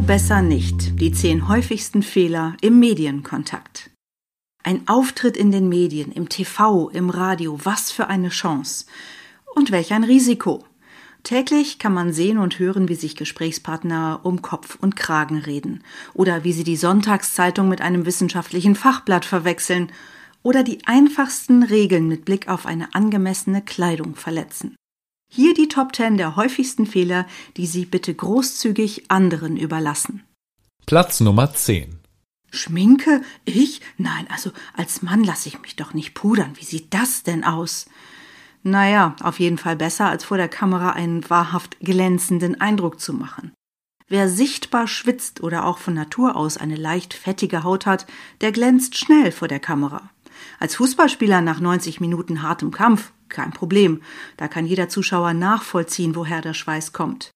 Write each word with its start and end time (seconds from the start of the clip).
Besser 0.00 0.42
nicht. 0.42 1.00
Die 1.00 1.12
zehn 1.12 1.48
häufigsten 1.48 2.02
Fehler 2.02 2.56
im 2.60 2.78
Medienkontakt. 2.78 3.90
Ein 4.62 4.86
Auftritt 4.86 5.36
in 5.36 5.50
den 5.50 5.68
Medien, 5.68 6.12
im 6.12 6.28
TV, 6.28 6.90
im 6.90 7.10
Radio, 7.10 7.58
was 7.64 7.90
für 7.90 8.06
eine 8.08 8.28
Chance. 8.28 8.86
Und 9.54 9.70
welch 9.70 9.92
ein 9.92 10.04
Risiko. 10.04 10.64
Täglich 11.22 11.78
kann 11.78 11.94
man 11.94 12.12
sehen 12.12 12.38
und 12.38 12.58
hören, 12.58 12.88
wie 12.88 12.94
sich 12.94 13.16
Gesprächspartner 13.16 14.20
um 14.22 14.42
Kopf 14.42 14.76
und 14.80 14.94
Kragen 14.94 15.38
reden 15.38 15.82
oder 16.12 16.44
wie 16.44 16.52
sie 16.52 16.64
die 16.64 16.76
Sonntagszeitung 16.76 17.68
mit 17.68 17.80
einem 17.80 18.04
wissenschaftlichen 18.04 18.74
Fachblatt 18.74 19.24
verwechseln 19.24 19.90
oder 20.42 20.62
die 20.62 20.86
einfachsten 20.86 21.62
Regeln 21.62 22.08
mit 22.08 22.24
Blick 22.24 22.48
auf 22.48 22.66
eine 22.66 22.94
angemessene 22.94 23.62
Kleidung 23.62 24.16
verletzen. 24.16 24.76
Hier 25.36 25.52
die 25.52 25.66
Top 25.66 25.96
10 25.96 26.16
der 26.16 26.36
häufigsten 26.36 26.86
Fehler, 26.86 27.26
die 27.56 27.66
Sie 27.66 27.86
bitte 27.86 28.14
großzügig 28.14 29.10
anderen 29.10 29.56
überlassen. 29.56 30.22
Platz 30.86 31.18
Nummer 31.18 31.52
10. 31.52 31.98
Schminke? 32.52 33.20
Ich? 33.44 33.80
Nein, 33.98 34.28
also 34.30 34.52
als 34.74 35.02
Mann 35.02 35.24
lasse 35.24 35.48
ich 35.48 35.60
mich 35.60 35.74
doch 35.74 35.92
nicht 35.92 36.14
pudern. 36.14 36.52
Wie 36.54 36.64
sieht 36.64 36.94
das 36.94 37.24
denn 37.24 37.42
aus? 37.42 37.86
Naja, 38.62 39.16
auf 39.24 39.40
jeden 39.40 39.58
Fall 39.58 39.74
besser, 39.74 40.06
als 40.06 40.22
vor 40.22 40.36
der 40.36 40.46
Kamera 40.46 40.90
einen 40.90 41.28
wahrhaft 41.28 41.80
glänzenden 41.80 42.60
Eindruck 42.60 43.00
zu 43.00 43.12
machen. 43.12 43.52
Wer 44.06 44.28
sichtbar 44.28 44.86
schwitzt 44.86 45.42
oder 45.42 45.64
auch 45.64 45.78
von 45.78 45.94
Natur 45.94 46.36
aus 46.36 46.58
eine 46.58 46.76
leicht 46.76 47.12
fettige 47.12 47.64
Haut 47.64 47.86
hat, 47.86 48.06
der 48.40 48.52
glänzt 48.52 48.96
schnell 48.96 49.32
vor 49.32 49.48
der 49.48 49.58
Kamera. 49.58 50.10
Als 50.58 50.76
Fußballspieler 50.76 51.40
nach 51.40 51.60
90 51.60 52.00
Minuten 52.00 52.42
hartem 52.42 52.70
Kampf 52.70 53.12
kein 53.28 53.52
Problem. 53.52 54.00
Da 54.36 54.48
kann 54.48 54.66
jeder 54.66 54.88
Zuschauer 54.88 55.34
nachvollziehen, 55.34 56.14
woher 56.14 56.40
der 56.40 56.54
Schweiß 56.54 56.92
kommt. 56.92 57.30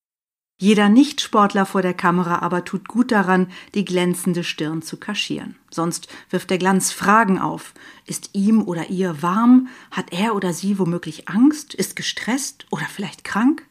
Jeder 0.61 0.89
Nichtsportler 0.89 1.67
vor 1.67 1.83
der 1.83 1.95
Kamera 1.95 2.41
aber 2.41 2.65
tut 2.65 2.89
gut 2.89 3.13
daran, 3.13 3.47
die 3.75 3.85
glänzende 3.85 4.43
Stirn 4.43 4.83
zu 4.83 4.97
kaschieren. 4.97 5.57
Sonst 5.71 6.09
wirft 6.31 6.51
der 6.51 6.59
Glanz 6.59 6.91
Fragen 6.91 7.39
auf. 7.39 7.75
Ist 8.07 8.31
ihm 8.33 8.63
oder 8.63 8.91
ihr 8.91 9.23
warm? 9.23 9.69
Hat 9.93 10.13
er 10.13 10.35
oder 10.35 10.53
sie 10.53 10.81
womöglich 10.81 11.29
Angst? 11.29 11.75
Ist 11.75 11.95
gestresst 11.95 12.67
oder 12.71 12.87
vielleicht 12.87 13.23
krank? 13.23 13.69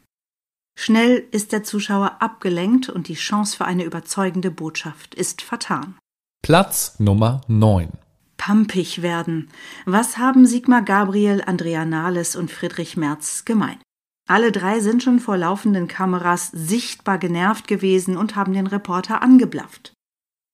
Schnell 0.78 1.26
ist 1.30 1.52
der 1.52 1.62
Zuschauer 1.62 2.22
abgelenkt 2.22 2.88
und 2.88 3.08
die 3.08 3.14
Chance 3.14 3.56
für 3.56 3.64
eine 3.66 3.84
überzeugende 3.84 4.50
Botschaft 4.50 5.14
ist 5.14 5.42
vertan. 5.42 5.98
Platz 6.40 6.94
Nummer 6.98 7.42
9 7.48 7.90
pampig 8.38 9.02
werden. 9.02 9.50
Was 9.84 10.16
haben 10.16 10.46
Sigmar 10.46 10.80
Gabriel, 10.80 11.42
Andrea 11.44 11.84
Nahles 11.84 12.34
und 12.34 12.50
Friedrich 12.50 12.96
Merz 12.96 13.44
gemein? 13.44 13.78
Alle 14.26 14.52
drei 14.52 14.80
sind 14.80 15.02
schon 15.02 15.20
vor 15.20 15.36
laufenden 15.36 15.88
Kameras 15.88 16.50
sichtbar 16.52 17.18
genervt 17.18 17.68
gewesen 17.68 18.16
und 18.16 18.36
haben 18.36 18.54
den 18.54 18.66
Reporter 18.66 19.20
angeblafft. 19.20 19.92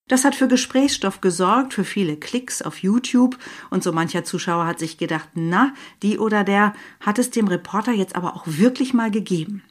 Das 0.08 0.24
hat 0.24 0.34
für 0.34 0.48
Gesprächsstoff 0.48 1.20
gesorgt, 1.20 1.74
für 1.74 1.84
viele 1.84 2.16
Klicks 2.16 2.60
auf 2.60 2.78
YouTube 2.78 3.38
und 3.70 3.82
so 3.82 3.92
mancher 3.92 4.24
Zuschauer 4.24 4.66
hat 4.66 4.78
sich 4.78 4.98
gedacht, 4.98 5.30
na, 5.34 5.72
die 6.02 6.18
oder 6.18 6.44
der 6.44 6.74
hat 7.00 7.18
es 7.18 7.30
dem 7.30 7.48
Reporter 7.48 7.92
jetzt 7.92 8.14
aber 8.14 8.36
auch 8.36 8.44
wirklich 8.46 8.92
mal 8.92 9.10
gegeben. 9.10 9.62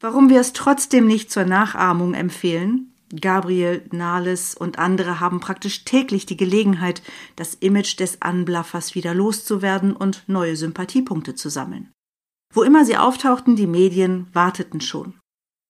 Warum 0.00 0.28
wir 0.28 0.40
es 0.40 0.52
trotzdem 0.52 1.06
nicht 1.06 1.30
zur 1.30 1.44
Nachahmung 1.44 2.14
empfehlen? 2.14 2.89
Gabriel, 3.18 3.84
Nahles 3.90 4.54
und 4.54 4.78
andere 4.78 5.20
haben 5.20 5.40
praktisch 5.40 5.84
täglich 5.84 6.26
die 6.26 6.36
Gelegenheit, 6.36 7.02
das 7.36 7.54
Image 7.54 7.98
des 7.98 8.22
Anblaffers 8.22 8.94
wieder 8.94 9.14
loszuwerden 9.14 9.94
und 9.94 10.24
neue 10.28 10.56
Sympathiepunkte 10.56 11.34
zu 11.34 11.48
sammeln. 11.48 11.90
Wo 12.52 12.62
immer 12.62 12.84
sie 12.84 12.96
auftauchten, 12.96 13.56
die 13.56 13.66
Medien 13.66 14.26
warteten 14.32 14.80
schon. 14.80 15.14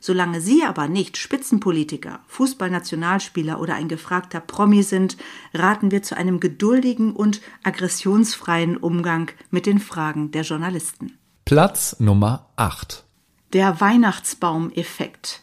Solange 0.03 0.41
sie 0.41 0.65
aber 0.65 0.89
nicht 0.89 1.19
Spitzenpolitiker, 1.19 2.21
Fußballnationalspieler 2.27 3.61
oder 3.61 3.75
ein 3.75 3.89
gefragter 3.89 4.41
Promi 4.41 4.83
sind, 4.83 5.19
raten 5.53 5.91
wir 5.91 6.03
zu 6.03 6.17
einem 6.17 6.41
geduldigen 6.41 7.13
und 7.13 7.43
aggressionsfreien 7.65 8.79
Umgang 8.79 9.31
mit 9.51 9.67
den 9.67 9.79
Fragen 9.79 10.31
der 10.31 10.43
Journalisten. 10.43 11.19
Platz 11.45 11.97
Nummer 12.01 12.49
8 12.57 13.05
Der 13.53 13.79
Weihnachtsbaum-Effekt. 13.81 15.43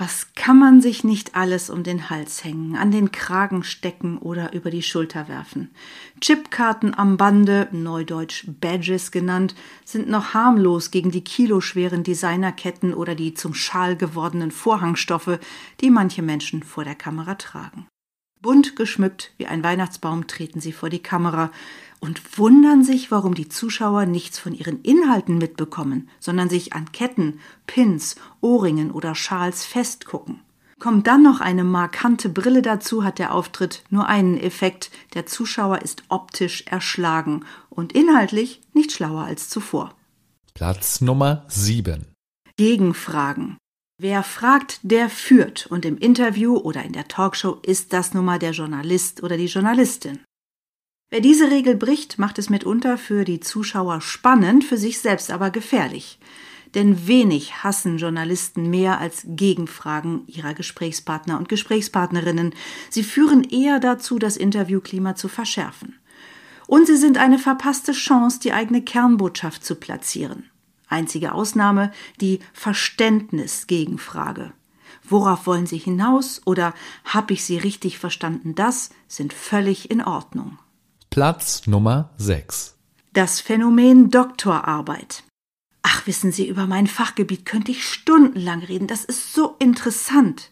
Was 0.00 0.28
kann 0.36 0.60
man 0.60 0.80
sich 0.80 1.02
nicht 1.02 1.34
alles 1.34 1.70
um 1.70 1.82
den 1.82 2.08
Hals 2.08 2.44
hängen, 2.44 2.76
an 2.76 2.92
den 2.92 3.10
Kragen 3.10 3.64
stecken 3.64 4.16
oder 4.18 4.52
über 4.52 4.70
die 4.70 4.82
Schulter 4.82 5.26
werfen? 5.26 5.70
Chipkarten 6.20 6.96
am 6.96 7.16
Bande, 7.16 7.66
neudeutsch 7.72 8.44
Badges 8.46 9.10
genannt, 9.10 9.56
sind 9.84 10.08
noch 10.08 10.34
harmlos 10.34 10.92
gegen 10.92 11.10
die 11.10 11.24
kiloschweren 11.24 12.04
Designerketten 12.04 12.94
oder 12.94 13.16
die 13.16 13.34
zum 13.34 13.54
Schal 13.54 13.96
gewordenen 13.96 14.52
Vorhangstoffe, 14.52 15.40
die 15.80 15.90
manche 15.90 16.22
Menschen 16.22 16.62
vor 16.62 16.84
der 16.84 16.94
Kamera 16.94 17.34
tragen. 17.34 17.88
Bunt 18.40 18.76
geschmückt 18.76 19.32
wie 19.36 19.46
ein 19.46 19.64
Weihnachtsbaum 19.64 20.26
treten 20.26 20.60
sie 20.60 20.72
vor 20.72 20.90
die 20.90 21.02
Kamera 21.02 21.50
und 22.00 22.38
wundern 22.38 22.84
sich, 22.84 23.10
warum 23.10 23.34
die 23.34 23.48
Zuschauer 23.48 24.06
nichts 24.06 24.38
von 24.38 24.54
ihren 24.54 24.82
Inhalten 24.82 25.38
mitbekommen, 25.38 26.08
sondern 26.20 26.48
sich 26.48 26.72
an 26.72 26.92
Ketten, 26.92 27.40
Pins, 27.66 28.16
Ohrringen 28.40 28.90
oder 28.90 29.14
Schals 29.14 29.64
festgucken. 29.64 30.40
Kommt 30.78 31.08
dann 31.08 31.24
noch 31.24 31.40
eine 31.40 31.64
markante 31.64 32.28
Brille 32.28 32.62
dazu, 32.62 33.02
hat 33.02 33.18
der 33.18 33.34
Auftritt 33.34 33.82
nur 33.90 34.06
einen 34.06 34.38
Effekt. 34.38 34.92
Der 35.14 35.26
Zuschauer 35.26 35.82
ist 35.82 36.04
optisch 36.08 36.62
erschlagen 36.66 37.44
und 37.68 37.92
inhaltlich 37.92 38.60
nicht 38.74 38.92
schlauer 38.92 39.24
als 39.24 39.48
zuvor. 39.48 39.94
Platz 40.54 41.00
Nummer 41.00 41.44
7. 41.48 42.06
Gegenfragen. 42.56 43.58
Wer 44.00 44.22
fragt, 44.22 44.78
der 44.82 45.10
führt. 45.10 45.66
Und 45.66 45.84
im 45.84 45.98
Interview 45.98 46.56
oder 46.56 46.84
in 46.84 46.92
der 46.92 47.08
Talkshow 47.08 47.58
ist 47.62 47.92
das 47.92 48.14
nun 48.14 48.24
mal 48.24 48.38
der 48.38 48.52
Journalist 48.52 49.24
oder 49.24 49.36
die 49.36 49.46
Journalistin. 49.46 50.20
Wer 51.10 51.20
diese 51.20 51.50
Regel 51.50 51.74
bricht, 51.74 52.16
macht 52.16 52.38
es 52.38 52.48
mitunter 52.48 52.96
für 52.96 53.24
die 53.24 53.40
Zuschauer 53.40 54.00
spannend, 54.00 54.62
für 54.62 54.76
sich 54.76 55.00
selbst 55.00 55.32
aber 55.32 55.50
gefährlich. 55.50 56.20
Denn 56.76 57.08
wenig 57.08 57.64
hassen 57.64 57.98
Journalisten 57.98 58.70
mehr 58.70 59.00
als 59.00 59.24
Gegenfragen 59.26 60.22
ihrer 60.28 60.54
Gesprächspartner 60.54 61.36
und 61.36 61.48
Gesprächspartnerinnen. 61.48 62.54
Sie 62.90 63.02
führen 63.02 63.42
eher 63.42 63.80
dazu, 63.80 64.20
das 64.20 64.36
Interviewklima 64.36 65.16
zu 65.16 65.26
verschärfen. 65.26 65.98
Und 66.68 66.86
sie 66.86 66.98
sind 66.98 67.18
eine 67.18 67.38
verpasste 67.38 67.92
Chance, 67.92 68.38
die 68.40 68.52
eigene 68.52 68.82
Kernbotschaft 68.82 69.64
zu 69.64 69.74
platzieren. 69.74 70.50
Einzige 70.88 71.32
Ausnahme 71.32 71.92
die 72.20 72.40
Verständnisgegenfrage. 72.52 74.52
Worauf 75.08 75.46
wollen 75.46 75.66
Sie 75.66 75.78
hinaus 75.78 76.42
oder 76.44 76.74
hab 77.04 77.30
ich 77.30 77.44
Sie 77.44 77.58
richtig 77.58 77.98
verstanden? 77.98 78.54
Das 78.54 78.90
sind 79.06 79.32
völlig 79.32 79.90
in 79.90 80.02
Ordnung. 80.02 80.58
Platz 81.10 81.66
Nummer 81.66 82.10
6. 82.18 82.76
Das 83.12 83.40
Phänomen 83.40 84.10
Doktorarbeit. 84.10 85.24
Ach, 85.82 86.06
wissen 86.06 86.32
Sie, 86.32 86.46
über 86.46 86.66
mein 86.66 86.86
Fachgebiet 86.86 87.46
könnte 87.46 87.70
ich 87.70 87.86
stundenlang 87.86 88.62
reden. 88.62 88.86
Das 88.86 89.04
ist 89.04 89.32
so 89.32 89.56
interessant. 89.58 90.50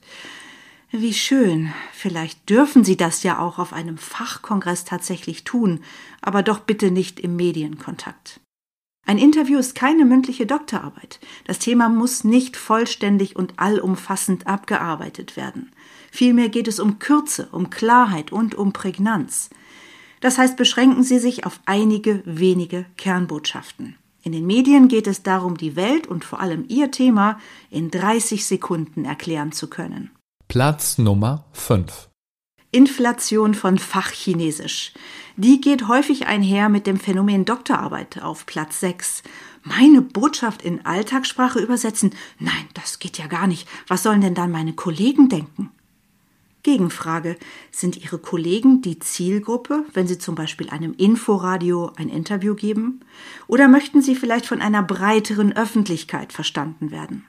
Wie 0.90 1.12
schön. 1.12 1.72
Vielleicht 1.92 2.48
dürfen 2.48 2.84
Sie 2.84 2.96
das 2.96 3.22
ja 3.22 3.38
auch 3.38 3.58
auf 3.58 3.72
einem 3.72 3.98
Fachkongress 3.98 4.84
tatsächlich 4.84 5.44
tun, 5.44 5.80
aber 6.22 6.42
doch 6.42 6.60
bitte 6.60 6.90
nicht 6.90 7.20
im 7.20 7.36
Medienkontakt. 7.36 8.40
Ein 9.06 9.18
Interview 9.18 9.58
ist 9.58 9.76
keine 9.76 10.04
mündliche 10.04 10.46
Doktorarbeit. 10.46 11.20
Das 11.44 11.60
Thema 11.60 11.88
muss 11.88 12.24
nicht 12.24 12.56
vollständig 12.56 13.36
und 13.36 13.54
allumfassend 13.56 14.48
abgearbeitet 14.48 15.36
werden. 15.36 15.70
Vielmehr 16.10 16.48
geht 16.48 16.66
es 16.66 16.80
um 16.80 16.98
Kürze, 16.98 17.48
um 17.52 17.70
Klarheit 17.70 18.32
und 18.32 18.56
um 18.56 18.72
Prägnanz. 18.72 19.48
Das 20.20 20.38
heißt, 20.38 20.56
beschränken 20.56 21.04
Sie 21.04 21.20
sich 21.20 21.46
auf 21.46 21.60
einige 21.66 22.22
wenige 22.24 22.84
Kernbotschaften. 22.96 23.96
In 24.24 24.32
den 24.32 24.44
Medien 24.44 24.88
geht 24.88 25.06
es 25.06 25.22
darum, 25.22 25.56
die 25.56 25.76
Welt 25.76 26.08
und 26.08 26.24
vor 26.24 26.40
allem 26.40 26.64
Ihr 26.66 26.90
Thema 26.90 27.38
in 27.70 27.92
30 27.92 28.44
Sekunden 28.44 29.04
erklären 29.04 29.52
zu 29.52 29.68
können. 29.68 30.10
Platz 30.48 30.98
Nummer 30.98 31.44
5. 31.52 32.08
Inflation 32.76 33.54
von 33.54 33.78
Fachchinesisch. 33.78 34.92
Die 35.38 35.62
geht 35.62 35.88
häufig 35.88 36.26
einher 36.26 36.68
mit 36.68 36.86
dem 36.86 36.98
Phänomen 36.98 37.46
Doktorarbeit 37.46 38.22
auf 38.22 38.44
Platz 38.44 38.80
6. 38.80 39.22
Meine 39.62 40.02
Botschaft 40.02 40.60
in 40.60 40.84
Alltagssprache 40.84 41.58
übersetzen? 41.58 42.10
Nein, 42.38 42.68
das 42.74 42.98
geht 42.98 43.16
ja 43.16 43.28
gar 43.28 43.46
nicht. 43.46 43.66
Was 43.88 44.02
sollen 44.02 44.20
denn 44.20 44.34
dann 44.34 44.50
meine 44.50 44.74
Kollegen 44.74 45.30
denken? 45.30 45.70
Gegenfrage. 46.64 47.38
Sind 47.70 47.96
Ihre 47.96 48.18
Kollegen 48.18 48.82
die 48.82 48.98
Zielgruppe, 48.98 49.86
wenn 49.94 50.06
Sie 50.06 50.18
zum 50.18 50.34
Beispiel 50.34 50.68
einem 50.68 50.92
Inforadio 50.98 51.92
ein 51.96 52.10
Interview 52.10 52.54
geben? 52.54 53.00
Oder 53.46 53.68
möchten 53.68 54.02
Sie 54.02 54.14
vielleicht 54.14 54.44
von 54.44 54.60
einer 54.60 54.82
breiteren 54.82 55.56
Öffentlichkeit 55.56 56.34
verstanden 56.34 56.90
werden? 56.90 57.24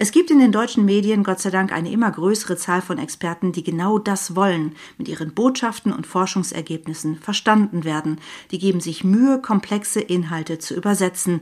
Es 0.00 0.12
gibt 0.12 0.30
in 0.30 0.38
den 0.38 0.52
deutschen 0.52 0.84
Medien 0.84 1.24
Gott 1.24 1.40
sei 1.40 1.50
Dank 1.50 1.72
eine 1.72 1.90
immer 1.90 2.08
größere 2.08 2.56
Zahl 2.56 2.82
von 2.82 2.98
Experten, 2.98 3.50
die 3.50 3.64
genau 3.64 3.98
das 3.98 4.36
wollen, 4.36 4.76
mit 4.96 5.08
ihren 5.08 5.34
Botschaften 5.34 5.92
und 5.92 6.06
Forschungsergebnissen 6.06 7.16
verstanden 7.16 7.82
werden. 7.82 8.20
Die 8.52 8.60
geben 8.60 8.78
sich 8.78 9.02
Mühe, 9.02 9.42
komplexe 9.42 9.98
Inhalte 9.98 10.60
zu 10.60 10.76
übersetzen. 10.76 11.40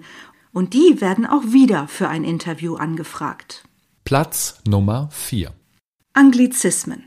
Und 0.54 0.72
die 0.72 1.02
werden 1.02 1.26
auch 1.26 1.42
wieder 1.44 1.86
für 1.86 2.08
ein 2.08 2.24
Interview 2.24 2.76
angefragt. 2.76 3.64
Platz 4.06 4.62
Nummer 4.66 5.10
4. 5.12 5.52
Anglizismen. 6.14 7.04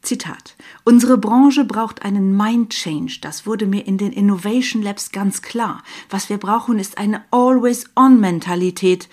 Zitat. 0.00 0.56
Unsere 0.82 1.16
Branche 1.16 1.64
braucht 1.64 2.04
einen 2.04 2.36
Mind 2.36 2.70
Change. 2.70 3.18
Das 3.20 3.46
wurde 3.46 3.66
mir 3.66 3.86
in 3.86 3.98
den 3.98 4.10
Innovation 4.10 4.82
Labs 4.82 5.12
ganz 5.12 5.42
klar. 5.42 5.84
Was 6.10 6.28
wir 6.28 6.38
brauchen, 6.38 6.80
ist 6.80 6.98
eine 6.98 7.22
Always-on-Mentalität 7.30 9.08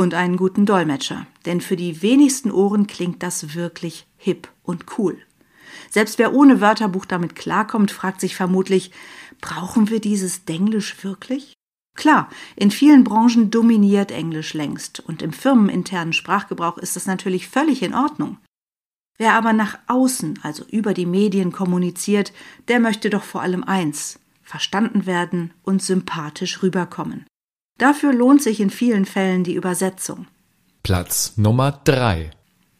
und 0.00 0.14
einen 0.14 0.38
guten 0.38 0.64
Dolmetscher. 0.64 1.26
Denn 1.44 1.60
für 1.60 1.76
die 1.76 2.00
wenigsten 2.00 2.50
Ohren 2.50 2.86
klingt 2.86 3.22
das 3.22 3.54
wirklich 3.54 4.06
hip 4.16 4.48
und 4.62 4.86
cool. 4.96 5.18
Selbst 5.90 6.18
wer 6.18 6.32
ohne 6.32 6.62
Wörterbuch 6.62 7.04
damit 7.04 7.36
klarkommt, 7.36 7.90
fragt 7.90 8.22
sich 8.22 8.34
vermutlich, 8.34 8.92
brauchen 9.42 9.90
wir 9.90 10.00
dieses 10.00 10.46
Denglisch 10.46 11.04
wirklich? 11.04 11.52
Klar, 11.94 12.30
in 12.56 12.70
vielen 12.70 13.04
Branchen 13.04 13.50
dominiert 13.50 14.10
Englisch 14.10 14.54
längst 14.54 15.00
und 15.00 15.20
im 15.20 15.34
firmeninternen 15.34 16.14
Sprachgebrauch 16.14 16.78
ist 16.78 16.96
das 16.96 17.04
natürlich 17.04 17.46
völlig 17.48 17.82
in 17.82 17.94
Ordnung. 17.94 18.38
Wer 19.18 19.34
aber 19.34 19.52
nach 19.52 19.78
außen, 19.86 20.38
also 20.42 20.64
über 20.64 20.94
die 20.94 21.04
Medien 21.04 21.52
kommuniziert, 21.52 22.32
der 22.68 22.80
möchte 22.80 23.10
doch 23.10 23.24
vor 23.24 23.42
allem 23.42 23.64
eins, 23.64 24.18
verstanden 24.42 25.04
werden 25.04 25.52
und 25.62 25.82
sympathisch 25.82 26.62
rüberkommen. 26.62 27.26
Dafür 27.80 28.12
lohnt 28.12 28.42
sich 28.42 28.60
in 28.60 28.68
vielen 28.68 29.06
Fällen 29.06 29.42
die 29.42 29.54
Übersetzung. 29.54 30.26
Platz 30.82 31.32
Nummer 31.36 31.80
3. 31.84 32.30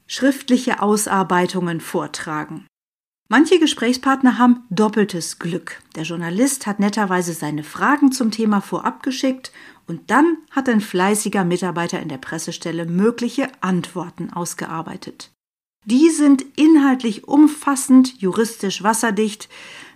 Schriftliche 0.07 0.83
Ausarbeitungen 0.83 1.81
vortragen. 1.81 2.67
Manche 3.31 3.59
Gesprächspartner 3.59 4.37
haben 4.37 4.65
doppeltes 4.69 5.39
Glück. 5.39 5.81
Der 5.97 6.03
Journalist 6.03 6.67
hat 6.67 6.81
netterweise 6.81 7.33
seine 7.33 7.65
Fragen 7.65 8.13
zum 8.13 8.31
Thema 8.31 8.61
vorab 8.61 9.03
geschickt 9.03 9.53
und 9.87 10.11
dann 10.11 10.37
hat 10.51 10.69
ein 10.69 10.83
fleißiger 10.83 11.45
Mitarbeiter 11.45 11.99
in 12.01 12.11
der 12.11 12.19
Pressestelle 12.19 12.85
mögliche 12.85 13.49
Antworten 13.63 14.31
ausgearbeitet. 14.31 15.31
Die 15.87 16.11
sind 16.11 16.45
inhaltlich 16.57 17.27
umfassend, 17.27 18.21
juristisch 18.21 18.83
wasserdicht, 18.83 19.49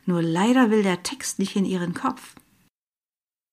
nur 0.07 0.23
leider 0.23 0.71
will 0.71 0.83
der 0.83 1.03
Text 1.03 1.39
nicht 1.39 1.57
in 1.57 1.67
ihren 1.67 1.93
Kopf. 1.93 2.37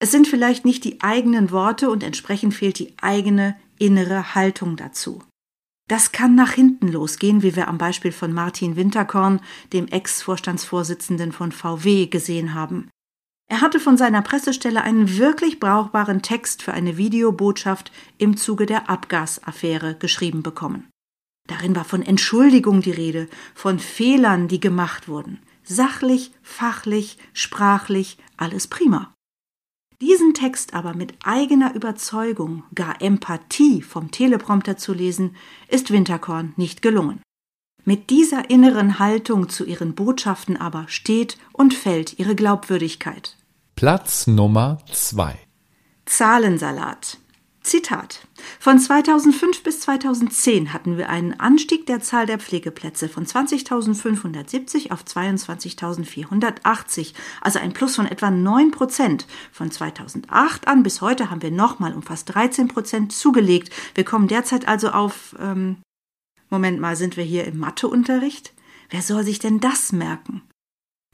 Es 0.01 0.09
sind 0.09 0.27
vielleicht 0.27 0.65
nicht 0.65 0.83
die 0.83 0.99
eigenen 1.01 1.51
Worte 1.51 1.91
und 1.91 2.01
entsprechend 2.01 2.55
fehlt 2.55 2.79
die 2.79 2.95
eigene 2.99 3.55
innere 3.77 4.33
Haltung 4.33 4.75
dazu. 4.75 5.21
Das 5.87 6.11
kann 6.11 6.33
nach 6.33 6.53
hinten 6.53 6.87
losgehen, 6.87 7.43
wie 7.43 7.55
wir 7.55 7.67
am 7.67 7.77
Beispiel 7.77 8.11
von 8.11 8.33
Martin 8.33 8.75
Winterkorn, 8.75 9.41
dem 9.73 9.87
Ex-Vorstandsvorsitzenden 9.87 11.31
von 11.31 11.51
VW, 11.51 12.07
gesehen 12.07 12.55
haben. 12.55 12.89
Er 13.47 13.61
hatte 13.61 13.79
von 13.79 13.95
seiner 13.95 14.23
Pressestelle 14.23 14.81
einen 14.81 15.19
wirklich 15.19 15.59
brauchbaren 15.59 16.23
Text 16.23 16.63
für 16.63 16.73
eine 16.73 16.97
Videobotschaft 16.97 17.91
im 18.17 18.37
Zuge 18.37 18.65
der 18.65 18.89
Abgasaffäre 18.89 19.93
geschrieben 19.93 20.41
bekommen. 20.41 20.89
Darin 21.47 21.75
war 21.75 21.85
von 21.85 22.01
Entschuldigung 22.01 22.81
die 22.81 22.89
Rede, 22.89 23.27
von 23.53 23.77
Fehlern, 23.77 24.47
die 24.47 24.59
gemacht 24.59 25.07
wurden. 25.07 25.37
Sachlich, 25.63 26.31
fachlich, 26.41 27.19
sprachlich, 27.33 28.17
alles 28.35 28.65
prima. 28.65 29.13
Diesen 30.01 30.33
Text 30.33 30.73
aber 30.73 30.95
mit 30.95 31.13
eigener 31.23 31.75
Überzeugung, 31.75 32.63
gar 32.73 32.99
Empathie 33.03 33.83
vom 33.83 34.09
Teleprompter 34.09 34.75
zu 34.75 34.93
lesen, 34.93 35.35
ist 35.67 35.91
Winterkorn 35.91 36.53
nicht 36.57 36.81
gelungen. 36.81 37.21
Mit 37.85 38.09
dieser 38.09 38.49
inneren 38.49 38.97
Haltung 38.97 39.47
zu 39.47 39.63
ihren 39.63 39.93
Botschaften 39.93 40.57
aber 40.57 40.85
steht 40.87 41.37
und 41.53 41.75
fällt 41.75 42.17
ihre 42.17 42.33
Glaubwürdigkeit. 42.33 43.37
Platz 43.75 44.25
Nummer 44.25 44.79
2. 44.91 45.37
Zahlensalat. 46.05 47.19
Zitat. 47.63 48.27
Von 48.59 48.79
2005 48.79 49.61
bis 49.61 49.81
2010 49.81 50.73
hatten 50.73 50.97
wir 50.97 51.09
einen 51.09 51.39
Anstieg 51.39 51.85
der 51.85 52.01
Zahl 52.01 52.25
der 52.25 52.39
Pflegeplätze 52.39 53.07
von 53.07 53.23
20.570 53.23 54.91
auf 54.91 55.03
22.480, 55.03 57.13
also 57.39 57.59
ein 57.59 57.73
Plus 57.73 57.95
von 57.95 58.07
etwa 58.07 58.31
9 58.31 58.71
Prozent. 58.71 59.27
Von 59.51 59.69
2008 59.69 60.67
an 60.67 60.81
bis 60.81 61.01
heute 61.01 61.29
haben 61.29 61.43
wir 61.43 61.51
nochmal 61.51 61.93
um 61.93 62.01
fast 62.01 62.33
13 62.33 62.67
Prozent 62.67 63.13
zugelegt. 63.13 63.71
Wir 63.93 64.05
kommen 64.05 64.27
derzeit 64.27 64.67
also 64.67 64.89
auf, 64.89 65.35
ähm, 65.39 65.77
Moment 66.49 66.79
mal, 66.79 66.95
sind 66.95 67.15
wir 67.15 67.23
hier 67.23 67.45
im 67.45 67.59
Matheunterricht? 67.59 68.53
Wer 68.89 69.03
soll 69.03 69.23
sich 69.23 69.37
denn 69.37 69.59
das 69.59 69.91
merken? 69.91 70.41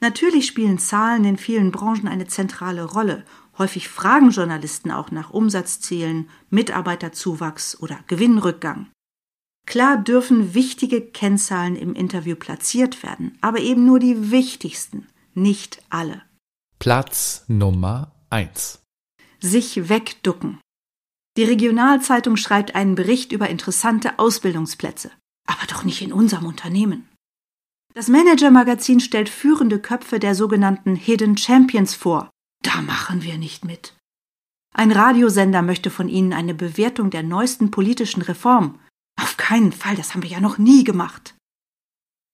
Natürlich 0.00 0.46
spielen 0.46 0.78
Zahlen 0.78 1.24
in 1.24 1.36
vielen 1.36 1.72
Branchen 1.72 2.06
eine 2.06 2.26
zentrale 2.26 2.84
Rolle 2.84 3.24
Häufig 3.58 3.88
fragen 3.88 4.30
Journalisten 4.30 4.92
auch 4.92 5.10
nach 5.10 5.30
Umsatzzielen, 5.30 6.30
Mitarbeiterzuwachs 6.48 7.80
oder 7.80 7.98
Gewinnrückgang. 8.06 8.88
Klar 9.66 9.98
dürfen 9.98 10.54
wichtige 10.54 11.02
Kennzahlen 11.02 11.74
im 11.76 11.94
Interview 11.94 12.36
platziert 12.36 13.02
werden, 13.02 13.36
aber 13.40 13.58
eben 13.58 13.84
nur 13.84 13.98
die 13.98 14.30
wichtigsten, 14.30 15.08
nicht 15.34 15.82
alle. 15.90 16.22
Platz 16.78 17.44
Nummer 17.48 18.12
1. 18.30 18.80
Sich 19.40 19.88
wegducken. 19.88 20.60
Die 21.36 21.44
Regionalzeitung 21.44 22.36
schreibt 22.36 22.74
einen 22.74 22.94
Bericht 22.94 23.32
über 23.32 23.50
interessante 23.50 24.18
Ausbildungsplätze, 24.18 25.10
aber 25.46 25.66
doch 25.68 25.84
nicht 25.84 26.00
in 26.00 26.12
unserem 26.12 26.46
Unternehmen. 26.46 27.08
Das 27.94 28.08
Manager-Magazin 28.08 29.00
stellt 29.00 29.28
führende 29.28 29.80
Köpfe 29.80 30.20
der 30.20 30.34
sogenannten 30.34 30.94
Hidden 30.94 31.36
Champions 31.36 31.94
vor, 31.94 32.30
da 32.68 32.82
machen 32.82 33.22
wir 33.22 33.38
nicht 33.38 33.64
mit. 33.64 33.94
Ein 34.74 34.92
Radiosender 34.92 35.62
möchte 35.62 35.90
von 35.90 36.08
Ihnen 36.08 36.32
eine 36.32 36.54
Bewertung 36.54 37.10
der 37.10 37.22
neuesten 37.22 37.70
politischen 37.70 38.22
Reform. 38.22 38.78
Auf 39.20 39.36
keinen 39.36 39.72
Fall, 39.72 39.96
das 39.96 40.12
haben 40.12 40.22
wir 40.22 40.30
ja 40.30 40.40
noch 40.40 40.58
nie 40.58 40.84
gemacht. 40.84 41.34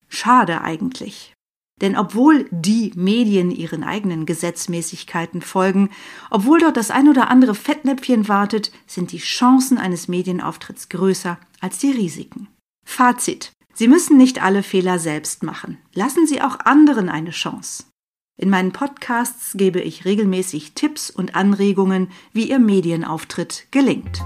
Schade 0.08 0.60
eigentlich. 0.60 1.32
Denn 1.80 1.96
obwohl 1.96 2.48
die 2.50 2.92
Medien 2.94 3.50
ihren 3.50 3.82
eigenen 3.82 4.26
Gesetzmäßigkeiten 4.26 5.40
folgen, 5.40 5.90
obwohl 6.30 6.60
dort 6.60 6.76
das 6.76 6.90
ein 6.90 7.08
oder 7.08 7.30
andere 7.30 7.54
Fettnäpfchen 7.54 8.28
wartet, 8.28 8.70
sind 8.86 9.12
die 9.12 9.18
Chancen 9.18 9.78
eines 9.78 10.06
Medienauftritts 10.06 10.88
größer 10.88 11.38
als 11.60 11.78
die 11.78 11.90
Risiken. 11.90 12.48
Fazit. 12.84 13.52
Sie 13.72 13.88
müssen 13.88 14.16
nicht 14.16 14.40
alle 14.40 14.62
Fehler 14.62 15.00
selbst 15.00 15.42
machen. 15.42 15.78
Lassen 15.94 16.26
Sie 16.26 16.42
auch 16.42 16.60
anderen 16.60 17.08
eine 17.08 17.30
Chance. 17.30 17.84
In 18.36 18.50
meinen 18.50 18.72
Podcasts 18.72 19.52
gebe 19.56 19.80
ich 19.80 20.04
regelmäßig 20.04 20.74
Tipps 20.74 21.08
und 21.08 21.36
Anregungen, 21.36 22.10
wie 22.32 22.50
Ihr 22.50 22.58
Medienauftritt 22.58 23.68
gelingt. 23.70 24.22